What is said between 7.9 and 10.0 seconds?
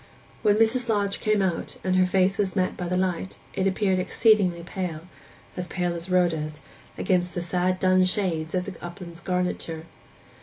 shades of the upland's garniture.